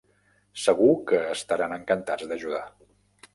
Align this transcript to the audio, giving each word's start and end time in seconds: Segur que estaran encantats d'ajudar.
Segur 0.61 0.95
que 1.11 1.19
estaran 1.33 1.77
encantats 1.77 2.27
d'ajudar. 2.33 2.65